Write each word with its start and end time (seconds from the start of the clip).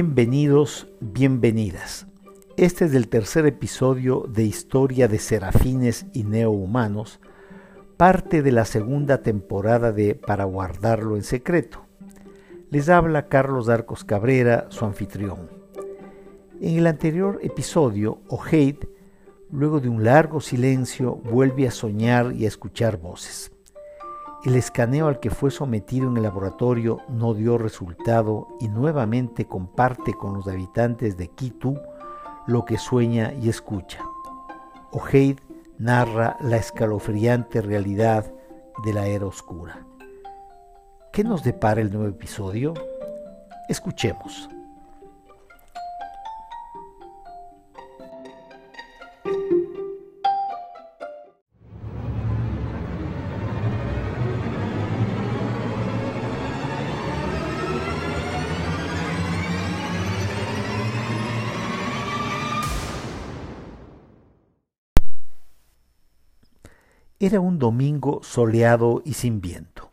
Bienvenidos, 0.00 0.86
bienvenidas. 1.00 2.06
Este 2.56 2.84
es 2.84 2.94
el 2.94 3.08
tercer 3.08 3.46
episodio 3.46 4.26
de 4.28 4.44
Historia 4.44 5.08
de 5.08 5.18
Serafines 5.18 6.06
y 6.12 6.22
Neohumanos, 6.22 7.18
parte 7.96 8.42
de 8.42 8.52
la 8.52 8.64
segunda 8.64 9.22
temporada 9.22 9.90
de 9.90 10.14
Para 10.14 10.44
guardarlo 10.44 11.16
en 11.16 11.24
secreto. 11.24 11.84
Les 12.70 12.88
habla 12.88 13.26
Carlos 13.26 13.68
Arcos 13.68 14.04
Cabrera, 14.04 14.66
su 14.68 14.84
anfitrión. 14.84 15.50
En 16.60 16.78
el 16.78 16.86
anterior 16.86 17.40
episodio, 17.42 18.20
Ojeid, 18.28 18.76
luego 19.50 19.80
de 19.80 19.88
un 19.88 20.04
largo 20.04 20.40
silencio, 20.40 21.16
vuelve 21.16 21.66
a 21.66 21.72
soñar 21.72 22.34
y 22.36 22.44
a 22.44 22.48
escuchar 22.48 22.98
voces. 22.98 23.50
El 24.44 24.54
escaneo 24.54 25.08
al 25.08 25.18
que 25.18 25.30
fue 25.30 25.50
sometido 25.50 26.08
en 26.08 26.16
el 26.16 26.22
laboratorio 26.22 26.98
no 27.08 27.34
dio 27.34 27.58
resultado 27.58 28.46
y 28.60 28.68
nuevamente 28.68 29.46
comparte 29.46 30.14
con 30.14 30.34
los 30.34 30.46
habitantes 30.46 31.16
de 31.16 31.28
Kitu 31.28 31.76
lo 32.46 32.64
que 32.64 32.78
sueña 32.78 33.32
y 33.32 33.48
escucha. 33.48 34.04
Ojeid 34.92 35.38
narra 35.76 36.36
la 36.40 36.56
escalofriante 36.56 37.60
realidad 37.60 38.32
de 38.84 38.92
la 38.92 39.08
era 39.08 39.26
oscura. 39.26 39.84
¿Qué 41.12 41.24
nos 41.24 41.42
depara 41.42 41.80
el 41.80 41.92
nuevo 41.92 42.08
episodio? 42.08 42.74
Escuchemos. 43.68 44.48
Era 67.20 67.40
un 67.40 67.58
domingo 67.58 68.20
soleado 68.22 69.02
y 69.04 69.14
sin 69.14 69.40
viento. 69.40 69.90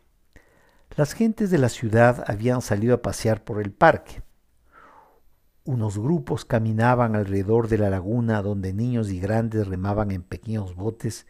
Las 0.94 1.12
gentes 1.12 1.50
de 1.50 1.58
la 1.58 1.68
ciudad 1.68 2.22
habían 2.28 2.62
salido 2.62 2.94
a 2.94 3.02
pasear 3.02 3.42
por 3.42 3.60
el 3.60 3.72
parque. 3.72 4.22
Unos 5.64 5.98
grupos 5.98 6.44
caminaban 6.44 7.16
alrededor 7.16 7.66
de 7.66 7.78
la 7.78 7.90
laguna 7.90 8.42
donde 8.42 8.72
niños 8.72 9.10
y 9.10 9.18
grandes 9.18 9.66
remaban 9.66 10.12
en 10.12 10.22
pequeños 10.22 10.76
botes, 10.76 11.26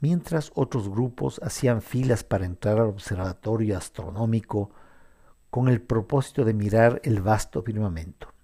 mientras 0.00 0.52
otros 0.54 0.90
grupos 0.90 1.40
hacían 1.42 1.80
filas 1.80 2.24
para 2.24 2.44
entrar 2.44 2.78
al 2.78 2.88
observatorio 2.88 3.78
astronómico 3.78 4.70
con 5.48 5.70
el 5.70 5.80
propósito 5.80 6.44
de 6.44 6.52
mirar 6.52 7.00
el 7.04 7.22
vasto 7.22 7.62
firmamento. 7.62 8.34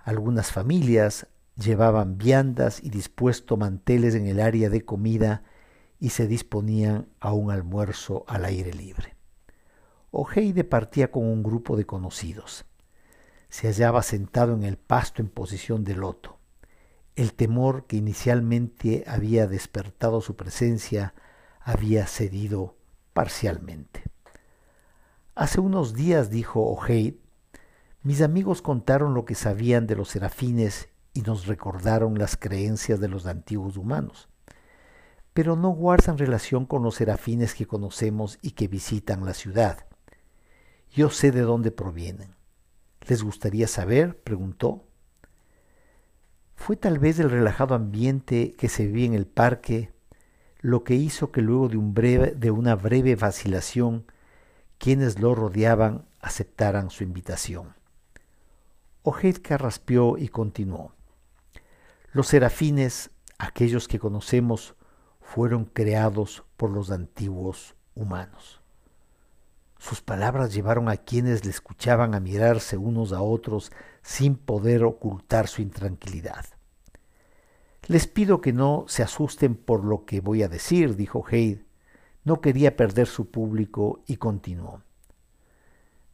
Algunas 0.00 0.50
familias 0.50 1.28
llevaban 1.54 2.18
viandas 2.18 2.82
y 2.82 2.90
dispuesto 2.90 3.56
manteles 3.56 4.16
en 4.16 4.26
el 4.26 4.40
área 4.40 4.68
de 4.68 4.84
comida 4.84 5.44
y 5.98 6.10
se 6.10 6.26
disponían 6.26 7.08
a 7.20 7.32
un 7.32 7.50
almuerzo 7.50 8.24
al 8.28 8.44
aire 8.44 8.72
libre. 8.72 9.16
Ojeide 10.10 10.64
partía 10.64 11.10
con 11.10 11.24
un 11.24 11.42
grupo 11.42 11.76
de 11.76 11.86
conocidos. 11.86 12.64
Se 13.48 13.68
hallaba 13.68 14.02
sentado 14.02 14.54
en 14.54 14.62
el 14.62 14.76
pasto 14.76 15.22
en 15.22 15.28
posición 15.28 15.84
de 15.84 15.94
loto. 15.94 16.38
El 17.14 17.32
temor 17.32 17.86
que 17.86 17.96
inicialmente 17.96 19.04
había 19.06 19.46
despertado 19.46 20.20
su 20.20 20.36
presencia 20.36 21.14
había 21.60 22.06
cedido 22.06 22.76
parcialmente. 23.12 24.04
Hace 25.34 25.60
unos 25.60 25.94
días, 25.94 26.30
dijo 26.30 26.66
Ojeid, 26.70 27.14
mis 28.02 28.22
amigos 28.22 28.62
contaron 28.62 29.14
lo 29.14 29.24
que 29.24 29.34
sabían 29.34 29.86
de 29.86 29.96
los 29.96 30.10
serafines 30.10 30.88
y 31.12 31.22
nos 31.22 31.46
recordaron 31.46 32.18
las 32.18 32.36
creencias 32.36 33.00
de 33.00 33.08
los 33.08 33.26
antiguos 33.26 33.76
humanos 33.76 34.28
pero 35.36 35.54
no 35.54 35.68
guardan 35.68 36.16
relación 36.16 36.64
con 36.64 36.82
los 36.82 36.94
serafines 36.94 37.54
que 37.54 37.66
conocemos 37.66 38.38
y 38.40 38.52
que 38.52 38.68
visitan 38.68 39.26
la 39.26 39.34
ciudad. 39.34 39.84
Yo 40.90 41.10
sé 41.10 41.30
de 41.30 41.42
dónde 41.42 41.70
provienen. 41.70 42.34
¿Les 43.06 43.22
gustaría 43.22 43.68
saber? 43.68 44.18
preguntó. 44.18 44.86
Fue 46.54 46.74
tal 46.74 46.98
vez 46.98 47.18
el 47.18 47.28
relajado 47.28 47.74
ambiente 47.74 48.54
que 48.56 48.70
se 48.70 48.86
vivía 48.86 49.04
en 49.04 49.12
el 49.12 49.26
parque 49.26 49.92
lo 50.62 50.84
que 50.84 50.94
hizo 50.94 51.32
que 51.32 51.42
luego 51.42 51.68
de, 51.68 51.76
un 51.76 51.92
breve, 51.92 52.30
de 52.30 52.50
una 52.50 52.74
breve 52.74 53.14
vacilación 53.14 54.06
quienes 54.78 55.18
lo 55.18 55.34
rodeaban 55.34 56.06
aceptaran 56.22 56.88
su 56.88 57.04
invitación. 57.04 57.74
Ojeid 59.02 59.42
carraspeó 59.42 60.16
y 60.16 60.28
continuó. 60.28 60.94
Los 62.12 62.28
serafines, 62.28 63.10
aquellos 63.36 63.86
que 63.86 63.98
conocemos, 63.98 64.75
fueron 65.26 65.64
creados 65.64 66.44
por 66.56 66.70
los 66.70 66.92
antiguos 66.92 67.74
humanos. 67.96 68.60
Sus 69.76 70.00
palabras 70.00 70.54
llevaron 70.54 70.88
a 70.88 70.96
quienes 70.96 71.44
le 71.44 71.50
escuchaban 71.50 72.14
a 72.14 72.20
mirarse 72.20 72.76
unos 72.76 73.12
a 73.12 73.20
otros 73.20 73.72
sin 74.02 74.36
poder 74.36 74.84
ocultar 74.84 75.48
su 75.48 75.62
intranquilidad. 75.62 76.46
Les 77.88 78.06
pido 78.06 78.40
que 78.40 78.52
no 78.52 78.84
se 78.86 79.02
asusten 79.02 79.56
por 79.56 79.84
lo 79.84 80.04
que 80.04 80.20
voy 80.20 80.44
a 80.44 80.48
decir, 80.48 80.96
dijo 80.96 81.24
Heid. 81.28 81.58
No 82.24 82.40
quería 82.40 82.76
perder 82.76 83.08
su 83.08 83.30
público 83.30 84.02
y 84.06 84.16
continuó. 84.16 84.82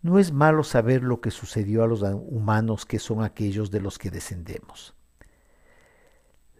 No 0.00 0.18
es 0.18 0.32
malo 0.32 0.64
saber 0.64 1.02
lo 1.02 1.20
que 1.20 1.30
sucedió 1.30 1.84
a 1.84 1.86
los 1.86 2.02
humanos 2.02 2.86
que 2.86 2.98
son 2.98 3.22
aquellos 3.22 3.70
de 3.70 3.80
los 3.80 3.98
que 3.98 4.10
descendemos. 4.10 4.94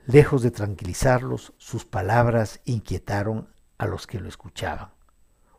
Lejos 0.07 0.43
de 0.43 0.51
tranquilizarlos, 0.51 1.53
sus 1.59 1.85
palabras 1.85 2.61
inquietaron 2.65 3.49
a 3.79 3.87
los 3.87 4.09
que 4.09 4.19
lo 4.19 4.29
escuchaban. 4.29 4.91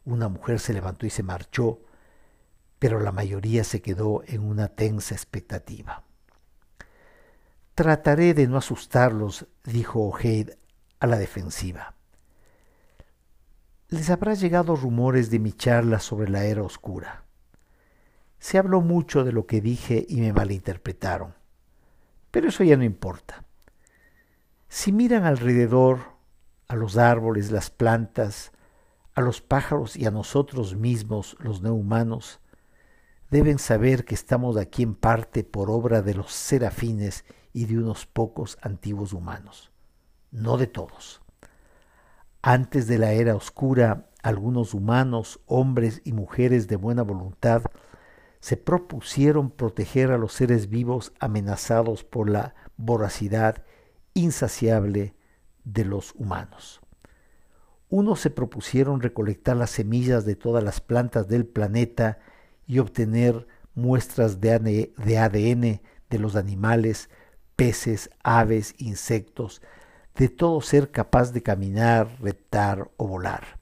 Una 0.04 0.28
mujer 0.28 0.60
se 0.60 0.74
levantó 0.74 1.06
y 1.06 1.10
se 1.10 1.24
marchó, 1.24 1.80
pero 2.78 3.00
la 3.00 3.14
mayoría 3.14 3.64
se 3.64 3.82
quedó 3.82 4.22
en 4.26 4.42
una 4.42 4.68
tensa 4.68 5.16
expectativa. 5.16 6.04
Trataré 7.74 8.34
de 8.34 8.48
no 8.48 8.58
asustarlos, 8.58 9.48
dijo 9.64 10.06
Ojeid 10.06 10.52
a 11.00 11.08
la 11.08 11.18
defensiva. 11.18 11.96
Les 13.88 14.10
habrá 14.10 14.34
llegado 14.34 14.76
rumores 14.76 15.32
de 15.32 15.40
mi 15.40 15.54
charla 15.54 16.00
sobre 16.00 16.30
la 16.30 16.44
era 16.44 16.64
oscura. 16.64 17.24
Se 18.40 18.58
habló 18.58 18.82
mucho 18.82 19.24
de 19.24 19.32
lo 19.32 19.46
que 19.46 19.62
dije 19.62 20.06
y 20.10 20.20
me 20.20 20.34
malinterpretaron, 20.34 21.34
pero 22.30 22.50
eso 22.50 22.66
ya 22.66 22.76
no 22.76 22.84
importa. 22.84 23.43
Si 24.76 24.92
miran 24.92 25.24
alrededor, 25.24 26.00
a 26.68 26.76
los 26.76 26.98
árboles, 26.98 27.52
las 27.52 27.70
plantas, 27.70 28.52
a 29.14 29.22
los 29.22 29.40
pájaros 29.40 29.96
y 29.96 30.08
a 30.08 30.12
nosotros 30.12 30.76
mismos, 30.76 31.38
los 31.40 31.62
no 31.62 31.76
humanos, 31.76 32.40
deben 33.30 33.60
saber 33.60 34.04
que 34.04 34.16
estamos 34.16 34.58
aquí 34.58 34.82
en 34.82 34.96
parte 34.96 35.44
por 35.44 35.70
obra 35.70 36.02
de 36.02 36.16
los 36.16 36.32
serafines 36.32 37.24
y 37.54 37.66
de 37.66 37.78
unos 37.78 38.08
pocos 38.08 38.58
antiguos 38.64 39.14
humanos, 39.14 39.72
no 40.32 40.58
de 40.58 40.66
todos. 40.66 41.22
Antes 42.42 42.88
de 42.88 42.98
la 42.98 43.12
era 43.12 43.36
oscura, 43.36 44.10
algunos 44.24 44.74
humanos, 44.74 45.40
hombres 45.46 46.02
y 46.04 46.14
mujeres 46.14 46.68
de 46.68 46.78
buena 46.78 47.04
voluntad, 47.04 47.62
se 48.40 48.58
propusieron 48.58 49.52
proteger 49.52 50.10
a 50.10 50.18
los 50.18 50.34
seres 50.34 50.68
vivos 50.68 51.14
amenazados 51.20 52.04
por 52.04 52.28
la 52.28 52.56
voracidad 52.76 53.64
insaciable 54.14 55.16
de 55.64 55.86
los 55.86 56.14
humanos. 56.16 56.82
Unos 57.90 58.22
se 58.22 58.30
propusieron 58.30 59.02
recolectar 59.02 59.56
las 59.56 59.70
semillas 59.70 60.26
de 60.26 60.36
todas 60.36 60.64
las 60.64 60.82
plantas 60.82 61.28
del 61.28 61.46
planeta 61.46 62.20
y 62.66 62.80
obtener 62.80 63.48
muestras 63.76 64.42
de 64.42 64.52
ADN 64.52 65.82
de 66.10 66.20
los 66.20 66.36
animales, 66.36 67.10
peces, 67.56 68.10
aves, 68.24 68.74
insectos, 68.78 69.62
de 70.16 70.30
todo 70.30 70.62
ser 70.62 70.92
capaz 70.92 71.32
de 71.34 71.42
caminar, 71.42 72.18
reptar 72.20 72.90
o 72.98 73.08
volar. 73.08 73.60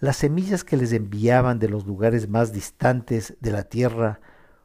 Las 0.00 0.16
semillas 0.16 0.62
que 0.62 0.76
les 0.76 0.92
enviaban 0.92 1.58
de 1.58 1.68
los 1.68 1.86
lugares 1.86 2.28
más 2.28 2.52
distantes 2.52 3.36
de 3.40 3.50
la 3.50 3.64
Tierra 3.64 4.20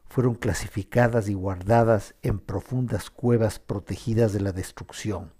fueron 0.08 0.34
clasificadas 0.34 1.28
y 1.28 1.34
guardadas 1.34 2.14
en 2.22 2.38
profundas 2.38 3.10
cuevas 3.10 3.58
protegidas 3.58 4.32
de 4.32 4.40
la 4.40 4.52
destrucción. 4.52 5.32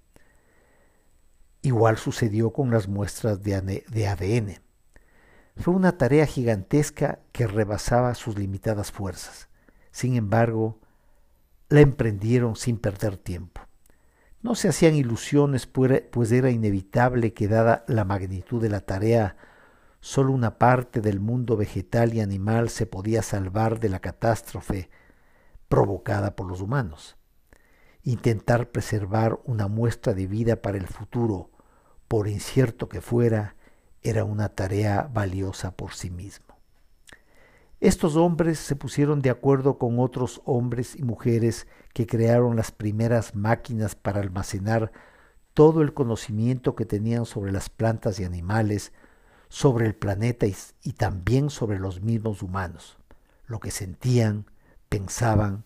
Igual 1.63 1.97
sucedió 1.97 2.53
con 2.53 2.71
las 2.71 2.89
muestras 2.89 3.43
de 3.43 3.55
ADN. 3.55 4.61
Fue 5.57 5.73
una 5.73 5.97
tarea 5.97 6.27
gigantesca 6.27 7.21
que 7.33 7.47
rebasaba 7.47 8.15
sus 8.15 8.37
limitadas 8.37 8.91
fuerzas. 8.91 9.49
Sin 9.93 10.17
embargo, 10.17 10.81
la 11.69 11.81
emprendieron 11.81 12.57
sin 12.57 12.79
perder 12.79 13.17
tiempo. 13.17 13.61
No 14.43 14.55
se 14.55 14.69
hacían 14.69 14.95
ilusiones, 14.95 15.67
pues 15.67 16.33
era 16.33 16.51
inevitable 16.51 17.33
que 17.33 17.49
dada 17.49 17.85
la 17.89 18.05
magnitud 18.05 18.61
de 18.61 18.69
la 18.69 18.81
tarea, 18.81 19.37
Solo 20.05 20.33
una 20.33 20.59
parte 20.59 21.01
del 21.01 21.19
mundo 21.19 21.57
vegetal 21.57 22.13
y 22.13 22.21
animal 22.21 22.69
se 22.69 22.85
podía 22.85 23.23
salvar 23.23 23.81
de 23.81 23.89
la 23.89 24.01
catástrofe, 24.01 24.91
provocada 25.67 26.37
por 26.37 26.47
los 26.47 26.61
humanos. 26.61 27.17
Intentar 28.03 28.71
preservar 28.71 29.41
una 29.47 29.67
muestra 29.67 30.13
de 30.13 30.27
vida 30.27 30.61
para 30.61 30.77
el 30.77 30.89
futuro, 30.89 31.49
por 32.07 32.29
incierto 32.29 32.87
que 32.91 33.01
fuera, 33.01 33.57
era 34.03 34.25
una 34.25 34.51
tarea 34.51 35.09
valiosa 35.11 35.75
por 35.75 35.95
sí 35.95 36.11
mismo. 36.11 36.59
Estos 37.81 38.17
hombres 38.17 38.59
se 38.59 38.77
pusieron 38.77 39.23
de 39.23 39.31
acuerdo 39.31 39.79
con 39.79 39.99
otros 39.99 40.43
hombres 40.45 40.97
y 40.97 41.03
mujeres 41.03 41.67
que 41.95 42.07
crearon 42.07 42.57
las 42.57 42.73
primeras 42.73 43.35
máquinas 43.35 43.95
para 43.95 44.21
almacenar 44.21 44.93
todo 45.55 45.81
el 45.81 45.95
conocimiento 45.95 46.75
que 46.75 46.85
tenían 46.85 47.25
sobre 47.25 47.53
las 47.53 47.71
plantas 47.71 48.21
y 48.21 48.25
animales, 48.25 48.93
sobre 49.55 49.87
el 49.87 49.95
planeta 49.95 50.47
y, 50.49 50.93
también 50.95 51.49
sobre 51.49 51.79
los 51.79 52.01
mismos 52.01 52.43
humanos, 52.43 52.99
lo 53.47 53.61
que 53.61 53.71
sentían, 53.71 54.47
pensaban, 54.89 55.63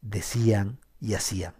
decían 0.00 0.78
y 1.00 1.14
hacían. 1.14 1.54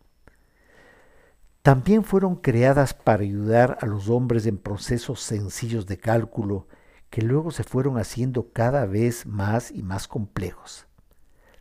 También 1.63 2.05
fueron 2.05 2.37
creadas 2.37 2.95
para 2.95 3.25
ayudar 3.25 3.79
a 3.81 3.87
los 3.87 4.09
hombres 4.09 4.47
en 4.47 4.59
procesos 4.59 5.23
sencillos 5.23 5.87
de 5.87 5.99
cálculo 5.99 6.69
que 7.11 7.21
luego 7.21 7.51
se 7.51 7.65
fueron 7.65 7.99
haciendo 7.99 8.53
cada 8.53 8.87
vez 8.87 9.27
más 9.27 9.73
y 9.73 9.83
más 9.83 10.07
complejos. 10.07 10.87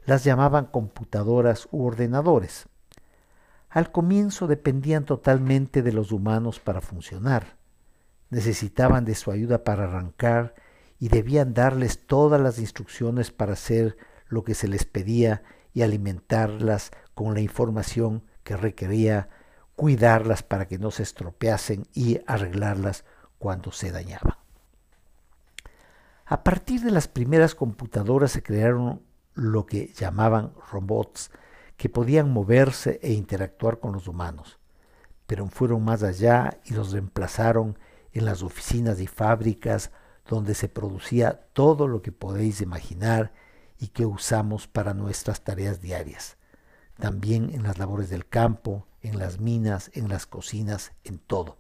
Las 0.06 0.24
llamaban 0.24 0.68
computadoras 0.68 1.68
u 1.72 1.84
ordenadores. 1.84 2.68
Al 3.72 3.92
comienzo 3.92 4.46
dependían 4.46 5.04
totalmente 5.04 5.82
de 5.82 5.94
los 5.94 6.12
humanos 6.12 6.60
para 6.60 6.80
funcionar. 6.80 7.61
Necesitaban 8.32 9.06
de 9.06 9.14
su 9.14 9.30
ayuda 9.30 9.64
para 9.64 9.84
arrancar 9.84 10.56
y 10.98 11.10
debían 11.10 11.54
darles 11.54 12.08
todas 12.08 12.42
las 12.42 12.58
instrucciones 12.58 13.30
para 13.30 13.54
hacer 13.54 13.98
lo 14.28 14.44
que 14.44 14.56
se 14.56 14.68
les 14.68 14.86
pedía 14.86 15.44
y 15.74 15.84
alimentarlas 15.84 16.92
con 17.14 17.36
la 17.36 17.42
información 17.42 18.24
que 18.44 18.58
requería 18.58 19.30
cuidarlas 19.76 20.44
para 20.44 20.68
que 20.68 20.78
no 20.78 20.92
se 20.92 21.04
estropeasen 21.04 21.88
y 21.94 22.20
arreglarlas 22.28 23.04
cuando 23.38 23.72
se 23.72 23.92
dañaban. 23.92 24.36
A 26.26 26.44
partir 26.44 26.82
de 26.82 26.92
las 26.92 27.08
primeras 27.08 27.56
computadoras 27.56 28.32
se 28.32 28.44
crearon 28.44 29.02
lo 29.34 29.66
que 29.66 29.88
llamaban 29.94 30.54
robots, 30.72 31.32
que 31.78 31.90
podían 31.90 32.32
moverse 32.32 33.00
e 33.02 33.12
interactuar 33.14 33.80
con 33.80 33.92
los 33.94 34.08
humanos, 34.08 34.60
pero 35.26 35.48
fueron 35.48 35.84
más 35.84 36.04
allá 36.04 36.60
y 36.64 36.74
los 36.74 36.92
reemplazaron 36.92 37.78
en 38.14 38.26
las 38.26 38.44
oficinas 38.44 39.00
y 39.00 39.08
fábricas 39.08 39.92
donde 40.28 40.54
se 40.54 40.70
producía 40.70 41.48
todo 41.54 41.88
lo 41.88 42.02
que 42.02 42.12
podéis 42.12 42.62
imaginar 42.62 43.34
y 43.80 43.88
que 43.88 44.06
usamos 44.06 44.68
para 44.68 44.94
nuestras 44.94 45.44
tareas 45.44 45.82
diarias, 45.82 46.38
también 47.00 47.50
en 47.54 47.64
las 47.64 47.78
labores 47.80 48.10
del 48.10 48.28
campo, 48.28 48.88
en 49.02 49.18
las 49.18 49.40
minas, 49.40 49.90
en 49.94 50.08
las 50.08 50.26
cocinas, 50.26 50.92
en 51.04 51.18
todo, 51.18 51.58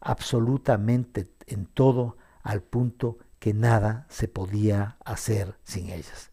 absolutamente 0.00 1.30
en 1.46 1.66
todo, 1.66 2.16
al 2.42 2.62
punto 2.62 3.18
que 3.38 3.52
nada 3.52 4.06
se 4.08 4.28
podía 4.28 4.96
hacer 5.04 5.58
sin 5.64 5.90
ellas. 5.90 6.30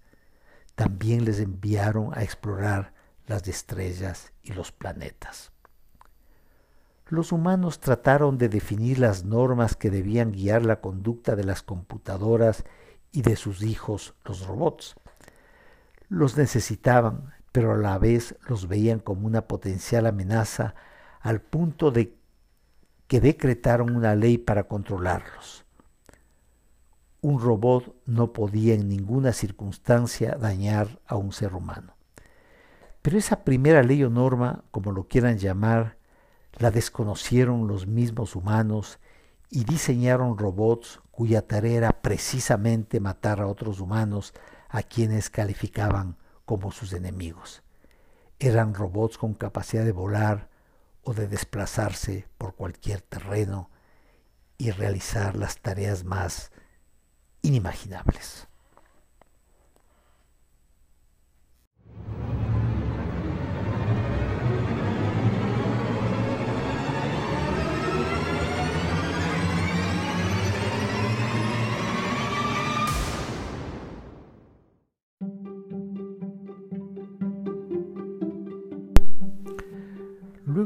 También 0.75 1.25
les 1.25 1.39
enviaron 1.39 2.11
a 2.13 2.23
explorar 2.23 2.93
las 3.25 3.47
estrellas 3.47 4.31
y 4.41 4.53
los 4.53 4.71
planetas. 4.71 5.51
Los 7.09 7.31
humanos 7.31 7.79
trataron 7.79 8.37
de 8.37 8.49
definir 8.49 8.99
las 8.99 9.23
normas 9.23 9.75
que 9.77 9.89
debían 9.89 10.33
guiar 10.33 10.65
la 10.65 10.81
conducta 10.81 11.37
de 11.37 11.45
las 11.45 11.63
computadoras 11.63 12.65
y 13.13 13.21
de 13.21 13.37
sus 13.37 13.61
hijos, 13.63 14.13
los 14.25 14.45
robots. 14.45 14.95
Los 16.09 16.35
necesitaban, 16.35 17.33
pero 17.53 17.73
a 17.73 17.77
la 17.77 17.97
vez 17.97 18.35
los 18.47 18.67
veían 18.67 18.99
como 18.99 19.25
una 19.25 19.47
potencial 19.47 20.05
amenaza 20.05 20.75
al 21.21 21.39
punto 21.41 21.91
de 21.91 22.17
que 23.07 23.21
decretaron 23.21 23.95
una 23.95 24.13
ley 24.15 24.37
para 24.37 24.67
controlarlos. 24.67 25.65
Un 27.21 27.39
robot 27.41 27.95
no 28.05 28.33
podía 28.33 28.73
en 28.73 28.89
ninguna 28.89 29.31
circunstancia 29.31 30.35
dañar 30.35 30.99
a 31.07 31.15
un 31.15 31.31
ser 31.31 31.55
humano. 31.55 31.95
Pero 33.01 33.17
esa 33.17 33.45
primera 33.45 33.81
ley 33.81 34.03
o 34.03 34.09
norma, 34.09 34.65
como 34.71 34.91
lo 34.91 35.07
quieran 35.07 35.37
llamar, 35.37 35.96
la 36.57 36.71
desconocieron 36.71 37.67
los 37.67 37.87
mismos 37.87 38.35
humanos 38.35 38.99
y 39.49 39.63
diseñaron 39.63 40.37
robots 40.37 40.99
cuya 41.11 41.47
tarea 41.47 41.77
era 41.77 42.01
precisamente 42.01 42.99
matar 42.99 43.41
a 43.41 43.47
otros 43.47 43.79
humanos 43.79 44.33
a 44.69 44.83
quienes 44.83 45.29
calificaban 45.29 46.17
como 46.45 46.71
sus 46.71 46.93
enemigos. 46.93 47.63
Eran 48.39 48.73
robots 48.73 49.17
con 49.17 49.33
capacidad 49.33 49.85
de 49.85 49.91
volar 49.91 50.49
o 51.03 51.13
de 51.13 51.27
desplazarse 51.27 52.27
por 52.37 52.55
cualquier 52.55 53.01
terreno 53.01 53.69
y 54.57 54.71
realizar 54.71 55.35
las 55.35 55.59
tareas 55.59 56.03
más 56.03 56.51
inimaginables. 57.41 58.47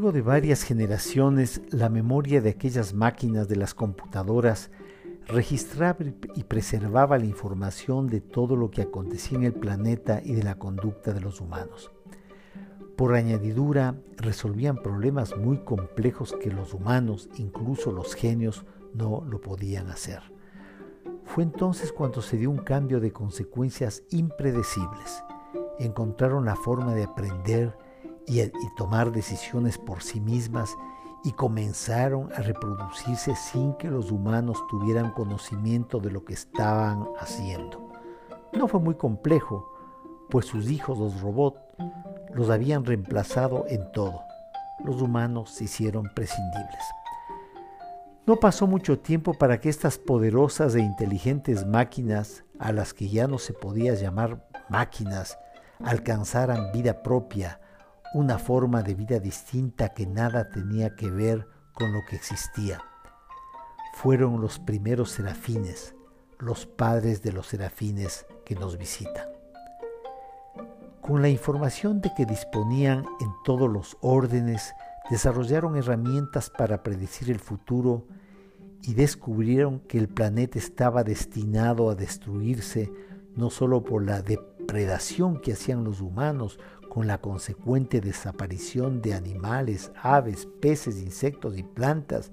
De 0.02 0.24
varias 0.24 0.64
generaciones, 0.64 1.62
la 1.70 1.88
memoria 1.88 2.42
de 2.42 2.50
aquellas 2.50 2.92
máquinas 2.96 3.48
de 3.48 3.56
las 3.56 3.76
computadoras 3.76 4.72
registraba 5.28 6.00
y 6.36 6.44
preservaba 6.44 7.20
la 7.20 7.26
información 7.26 8.08
de 8.08 8.20
todo 8.20 8.56
lo 8.56 8.72
que 8.72 8.82
acontecía 8.82 9.38
en 9.38 9.44
el 9.44 9.54
planeta 9.54 10.20
y 10.26 10.34
de 10.34 10.42
la 10.42 10.56
conducta 10.56 11.14
de 11.14 11.22
los 11.22 11.40
humanos. 11.40 11.92
Por 12.98 13.14
añadidura, 13.14 13.96
resolvían 14.18 14.82
problemas 14.82 15.38
muy 15.38 15.60
complejos 15.60 16.36
que 16.42 16.50
los 16.50 16.74
humanos, 16.74 17.30
incluso 17.38 17.92
los 17.92 18.16
genios, 18.16 18.66
no 18.96 19.24
lo 19.30 19.40
podían 19.40 19.88
hacer. 19.92 20.20
Fue 21.26 21.44
entonces 21.44 21.94
cuando 21.94 22.24
se 22.24 22.38
dio 22.38 22.50
un 22.50 22.58
cambio 22.58 23.00
de 23.00 23.14
consecuencias 23.14 24.02
impredecibles. 24.10 25.24
Encontraron 25.78 26.44
la 26.44 26.56
forma 26.56 26.96
de 26.96 27.04
aprender 27.04 27.78
y, 28.28 28.42
tomar 28.76 29.12
decisiones 29.12 29.78
por 29.78 30.04
sí 30.04 30.20
mismas 30.20 30.78
y 31.24 31.34
comenzaron 31.34 32.32
a 32.34 32.42
reproducirse 32.42 33.36
sin 33.36 33.74
que 33.74 33.90
los 33.90 34.12
humanos 34.12 34.66
tuvieran 34.70 35.12
conocimiento 35.12 36.00
de 36.00 36.12
lo 36.12 36.24
que 36.26 36.34
estaban 36.34 37.08
haciendo. 37.20 37.90
No 38.54 38.68
fue 38.68 38.80
muy 38.80 38.96
complejo, 38.96 39.72
pues 40.30 40.46
sus 40.46 40.70
hijos, 40.70 40.98
los 40.98 41.22
robots, 41.22 41.60
los 42.34 42.50
habían 42.50 42.86
reemplazado 42.86 43.66
en 43.68 43.92
todo. 43.92 44.22
Los 44.84 45.02
humanos 45.02 45.52
se 45.52 45.66
hicieron 45.66 46.10
prescindibles. 46.16 46.84
No 48.26 48.38
pasó 48.38 48.68
mucho 48.68 49.00
tiempo 49.00 49.34
para 49.34 49.60
que 49.60 49.70
estas 49.70 49.98
poderosas 49.98 50.76
e 50.76 50.80
inteligentes 50.80 51.66
máquinas, 51.66 52.44
a 52.60 52.72
las 52.72 52.94
que 52.94 53.10
ya 53.10 53.28
no 53.28 53.38
se 53.38 53.54
podía 53.54 53.94
llamar 53.94 54.48
máquinas, 54.70 55.38
alcanzaran 55.84 56.72
vida 56.72 57.04
propia 57.04 57.60
una 58.14 58.38
forma 58.38 58.84
de 58.84 58.94
vida 58.94 59.20
distinta 59.20 59.90
que 59.90 60.06
nada 60.06 60.50
tenía 60.50 60.96
que 60.96 61.10
ver 61.10 61.48
con 61.74 61.94
lo 61.94 62.00
que 62.10 62.18
existía. 62.18 62.82
Fueron 63.94 64.42
los 64.42 64.60
primeros 64.60 65.12
serafines, 65.12 65.96
los 66.40 66.66
padres 66.66 67.22
de 67.22 67.32
los 67.32 67.48
serafines 67.48 68.26
que 68.46 68.56
nos 68.56 68.78
visitan. 68.78 69.28
Con 71.02 71.22
la 71.22 71.30
información 71.30 72.02
de 72.02 72.14
que 72.16 72.26
disponían 72.26 73.06
en 73.20 73.32
todos 73.44 73.70
los 73.70 73.98
órdenes, 74.02 74.74
desarrollaron 75.10 75.78
herramientas 75.78 76.50
para 76.50 76.84
predecir 76.84 77.32
el 77.32 77.40
futuro 77.40 78.08
y 78.84 78.94
descubrieron 78.94 79.80
que 79.80 79.98
el 79.98 80.10
planeta 80.10 80.60
estaba 80.60 81.04
destinado 81.04 81.90
a 81.90 81.96
destruirse 81.96 82.92
no 83.36 83.50
solo 83.50 83.84
por 83.84 84.04
la 84.04 84.22
depredación 84.22 85.40
que 85.40 85.54
hacían 85.54 85.84
los 85.84 86.02
humanos 86.02 86.60
con 86.92 87.08
la 87.08 87.20
consecuente 87.20 88.02
desaparición 88.02 89.02
de 89.02 89.14
animales, 89.14 89.94
aves, 89.96 90.46
peces, 90.60 91.02
insectos 91.02 91.58
y 91.58 91.64
plantas, 91.64 92.32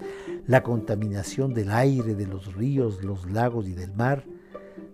la 0.49 0.65
contaminación 0.65 1.55
del 1.55 1.71
aire, 1.71 2.17
de 2.17 2.27
los 2.27 2.57
ríos, 2.57 3.05
los 3.05 3.31
lagos 3.31 3.69
y 3.69 3.75
del 3.75 3.95
mar, 3.95 4.25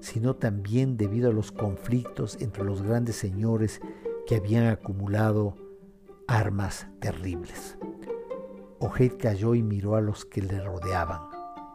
sino 0.00 0.36
también 0.36 0.98
debido 0.98 1.30
a 1.30 1.32
los 1.32 1.50
conflictos 1.50 2.36
entre 2.42 2.62
los 2.62 2.82
grandes 2.82 3.16
señores 3.16 3.80
que 4.26 4.36
habían 4.36 4.66
acumulado 4.66 5.56
armas 6.28 6.86
terribles. 7.00 7.78
Ojed 8.80 9.12
cayó 9.18 9.54
y 9.54 9.62
miró 9.62 9.96
a 9.96 10.02
los 10.02 10.26
que 10.26 10.42
le 10.42 10.60
rodeaban. 10.60 11.22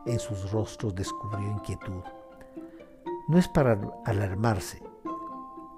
En 0.05 0.19
sus 0.19 0.51
rostros 0.51 0.93
descubrió 0.93 1.49
inquietud. 1.53 2.03
No 3.27 3.39
es 3.39 3.47
para 3.47 3.81
alarmarse, 4.05 4.79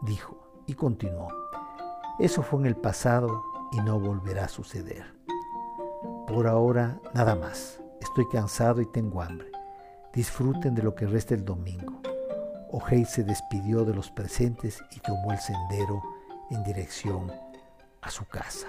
dijo, 0.02 0.38
y 0.66 0.74
continuó. 0.74 1.30
Eso 2.22 2.44
fue 2.44 2.60
en 2.60 2.68
el 2.68 2.76
pasado 2.76 3.44
y 3.72 3.78
no 3.82 4.00
volverá 4.00 4.46
a 4.46 4.48
suceder. 4.48 5.04
Por 6.28 6.46
ahora, 6.46 7.00
nada 7.16 7.36
más. 7.36 7.82
Estoy 8.00 8.28
cansado 8.30 8.80
y 8.80 8.86
tengo 8.86 9.24
hambre. 9.24 9.48
Disfruten 10.14 10.76
de 10.76 10.84
lo 10.84 10.94
que 10.94 11.08
resta 11.08 11.34
el 11.34 11.44
domingo. 11.44 12.00
O'Hey 12.70 13.06
se 13.06 13.24
despidió 13.24 13.86
de 13.86 13.96
los 13.96 14.12
presentes 14.12 14.84
y 14.92 15.00
tomó 15.00 15.32
el 15.32 15.40
sendero 15.40 16.04
en 16.52 16.64
dirección 16.64 17.32
a 18.02 18.12
su 18.12 18.26
casa. 18.26 18.68